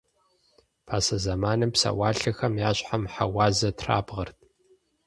[0.85, 4.37] Пасэ зэманым псэуалъэхэм я щхьэм хьэуазэ трабгъэрт.